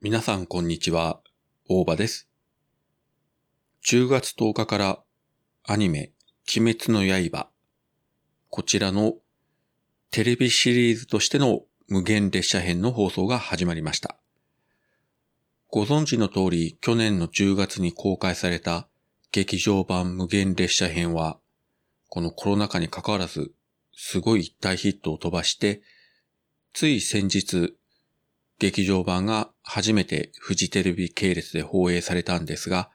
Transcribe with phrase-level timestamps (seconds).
[0.00, 1.18] 皆さんこんにちは、
[1.68, 2.28] 大場です。
[3.84, 5.02] 10月10日から
[5.66, 6.12] アニメ、
[6.56, 7.48] 鬼滅の刃、
[8.48, 9.14] こちらの
[10.12, 14.14] テレビシリーズとしての無限列車編の放送が始まりました。
[15.68, 18.86] ご存知の通り、去年の10月に公開された
[19.32, 21.40] 劇場版無限列車編は、
[22.08, 23.50] このコロナ禍に関わらず、
[23.96, 25.82] すごい大ヒットを飛ばして、
[26.72, 27.76] つい先日、
[28.58, 32.90] 劇場版が初めてフジテレビ系列で放映されたんですが、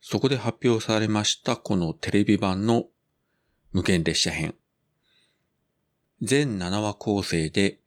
[0.00, 2.86] そこで発表されましたこのテレビ版の
[3.72, 4.54] 無限列車編。
[6.22, 7.78] 全7話構成で、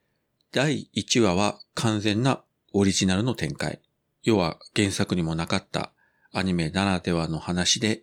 [0.52, 3.82] 第1話は完全なオリジナルの展開。
[4.24, 5.92] 要は原作にもなかった
[6.32, 8.02] アニメならではの話で、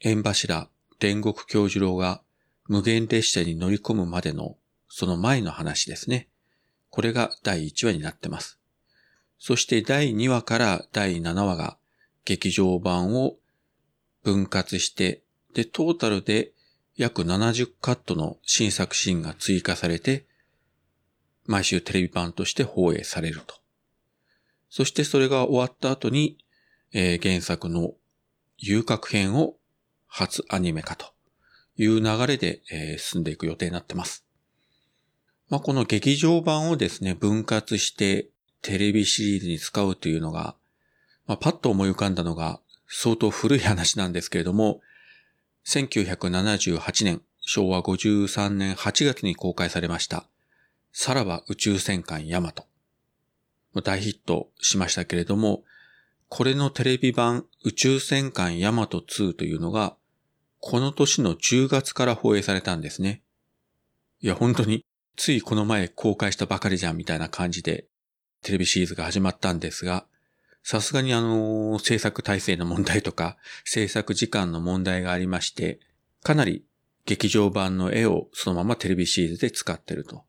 [0.00, 0.68] 縁柱、
[1.00, 2.22] 煉獄教授郎が
[2.68, 4.56] 無限列車に乗り込むまでの
[4.88, 6.28] その前の話ですね。
[6.94, 8.60] これが第1話になってます。
[9.40, 11.76] そして第2話から第7話が
[12.24, 13.34] 劇場版を
[14.22, 15.20] 分割して、
[15.54, 16.52] で、トータルで
[16.96, 20.24] 約70カットの新作シーンが追加されて、
[21.46, 23.56] 毎週テレビ版として放映されると。
[24.70, 26.38] そしてそれが終わった後に、
[26.92, 27.94] えー、原作の
[28.56, 29.56] 遊郭編を
[30.06, 31.06] 初アニメ化と
[31.76, 34.23] いう流れで、えー、進んでいく予定になってます。
[35.54, 38.26] まあ、この劇場版をですね、分割して
[38.60, 40.56] テレビシリーズに使うというのが、
[41.28, 44.80] まあ、パッと思い浮かんだのが相当古い話なんですけれども、
[45.64, 50.26] 1978年、昭和53年8月に公開されました、
[50.92, 52.66] さらば宇宙戦艦ヤマト。
[53.84, 55.62] 大ヒットしましたけれども、
[56.28, 59.94] これのテレビ版宇宙戦艦ヤマト2というのが、
[60.58, 63.22] この年の10月から放映されたんですね。
[64.20, 64.84] いや、本当に
[65.16, 67.86] ついこの前公開したばかりじゃんみたいな感じで
[68.42, 70.06] テレビシリーズが始まったんですが、
[70.62, 75.78] さすがにあの、制作体制の問題とか、制作時間の問題がありまして、
[76.22, 76.64] かなり
[77.04, 80.24] 劇場版の絵をそのままテレビシリーズで使ってると。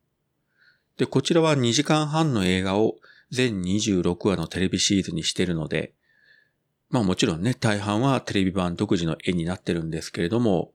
[0.97, 2.95] で、こちらは2時間半の映画を
[3.31, 5.93] 全26話のテレビシリーズにしてるので、
[6.89, 10.73] まあもちろんね、大半はテレビ版独自の絵になってるんですけれども、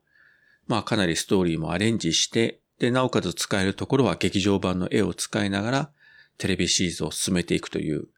[0.66, 5.90] まあかなりストーリーもアレンジして、で、なおかつ使えるところは劇場版の絵を使いながら
[6.38, 8.08] テレビシリーズを進めていくという、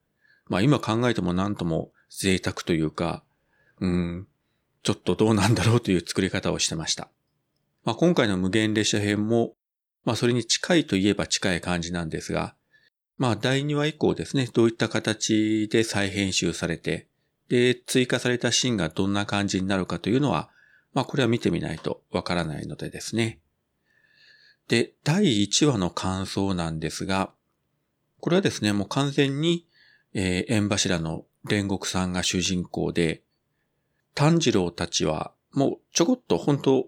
[0.46, 3.24] まあ今考えても何とも贅沢というか、
[3.80, 4.28] うん、
[4.84, 7.08] ちょっとどうなんだろうという作り方をしてました。
[7.84, 9.54] まあ今回の無限列車編も、
[10.04, 12.54] まあそれに近いといえば近い感じなんですが、
[13.18, 17.08] まあ第2話以降ですね、どういった形で再編集されて、
[17.48, 20.50] で、追加されたシーンがどんな感じになるかというのは、
[20.94, 23.40] まあこれは見てみないとわからないのでですね。
[24.68, 27.32] で、第1話の感想なんですが、
[28.20, 29.66] これはですね、もう完全に、
[30.14, 33.22] えー、縁柱の煉獄さんが主人公で、
[34.14, 36.86] 炭治郎たちはもうちょこっと本当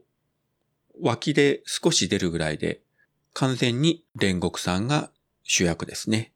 [1.01, 2.81] 脇で少し出るぐらいで、
[3.33, 5.11] 完全に煉獄さんが
[5.43, 6.33] 主役ですね。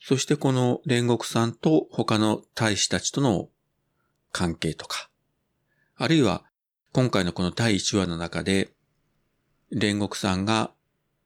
[0.00, 3.48] そしてこの煉獄さんと他の大使たちとの
[4.32, 5.08] 関係とか、
[5.96, 6.44] あるいは
[6.92, 8.70] 今回のこの第1話の中で、
[9.72, 10.70] 煉獄さんが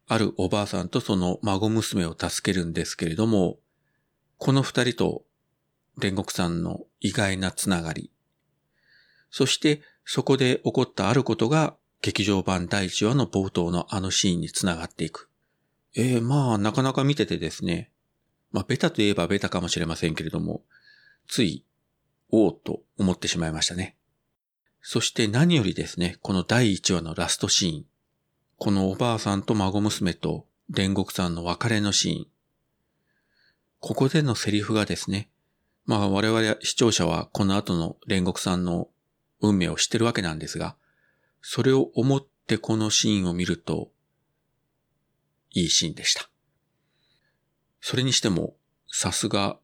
[0.07, 3.59] あるおばあさんとその孫娘を助けるんですけれども、
[4.39, 5.23] この二人と
[5.99, 8.11] 煉獄さんの意外なつながり、
[9.31, 15.29] そしてそこで起こったあることが劇場版第1話の冒頭のあのシーンにつながっていく。
[15.95, 17.91] ええー、まあなかなか見ててですね、
[18.53, 20.63] まあベタといえばベタかもしれませんけれども、
[21.29, 21.65] つい、
[22.31, 23.97] おおと思ってしまいましたね。
[24.83, 27.85] そして何よりですね、この第1話のラストシーン。
[28.63, 32.27] このおばあさんと孫娘と煉獄さんの別れのシーン。
[33.79, 35.31] ここでのセリフがですね、
[35.87, 38.89] まあ我々視聴者はこの後の煉獄さんの
[39.41, 40.77] 運命を知ってるわけなんですが、
[41.41, 43.93] それを思ってこのシーンを見ると、
[45.53, 46.29] いいシーンでした。
[47.81, 48.57] それにしても、
[48.89, 49.59] さすが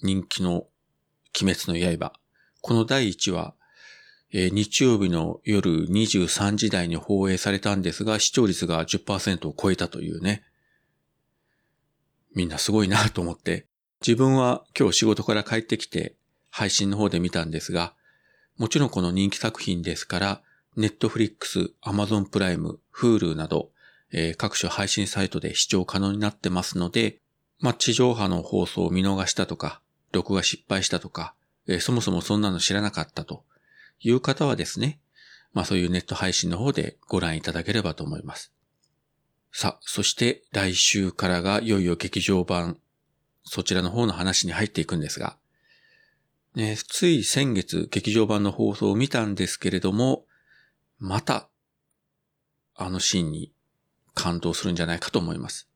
[0.00, 0.68] 人気の
[1.42, 2.12] 鬼滅の刃。
[2.60, 3.56] この第1話、
[4.34, 10.42] え、日曜日の夜23時台に放映されたんですが、視聴率が10%を超えたというね。
[12.34, 13.66] みんなすごいなと思って、
[14.00, 16.16] 自分は今日仕事から帰ってきて
[16.50, 17.94] 配信の方で見たんですが、
[18.56, 20.42] もちろんこの人気作品ですから、
[20.76, 23.70] ネットフリックス、アマゾンプライム、 Huluなど、
[24.12, 27.20] えー、各種配信サイトで視聴可能になってますので、
[27.60, 31.34] まあ、地上波の放送を見逃したとか、録画失敗したとか、
[31.66, 33.44] えー、そもそもそんなの知らなかったと
[34.02, 35.00] いう方はですね、
[35.52, 38.52] まあそういうネット配信の方でご覧いただければと思います。
[39.52, 42.78] さあ、そして来週からがいよいよ劇場版
[43.44, 45.36] そちらの方の話に入っていくんですが、
[46.54, 50.24] ね、つい先月劇場版の放送を見たんですけれども、
[50.98, 51.48] また、
[52.74, 53.52] あのシーンに
[54.14, 55.68] 感動するんじゃないかと思います。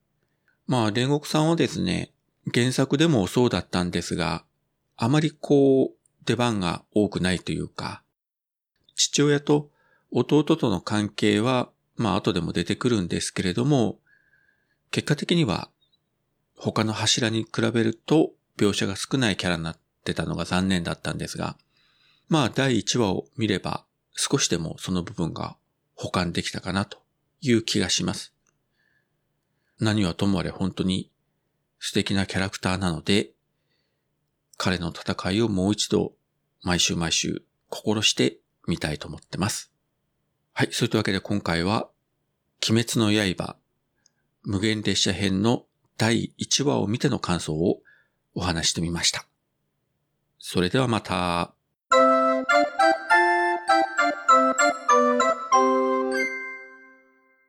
[0.67, 2.11] まあ、煉獄さんはですね、
[2.53, 4.45] 原作でもそうだったんですが、
[4.95, 8.03] あまりこう、出番が多くないというか、
[8.97, 9.69] 父親と
[10.11, 13.99] 弟との関係は、まあ後でも出てくるんですけれども、
[14.91, 15.69] 結果的には
[16.57, 21.57] 他の柱に比べると描写が少ないキャラになってたのが残念だったんですが、
[22.27, 25.55] まあ第1話を見れば少しでもその部分が
[25.95, 26.97] 保管できたかなと
[27.41, 28.33] いう気がします。
[29.79, 31.11] 何はともあれ本当に
[31.79, 33.29] 素敵なキャラクターなので、
[34.57, 36.13] 彼の戦いをもう一度
[36.63, 39.71] 毎週毎週心して見たいと思ってます。
[40.53, 41.89] はい、そういったわけで今回は、
[42.69, 43.57] 鬼滅の刃、
[44.43, 45.65] 無限列車編の
[45.97, 47.81] 第1話を見ての感想を
[48.35, 49.25] お話してみました。
[50.39, 51.56] それではまた。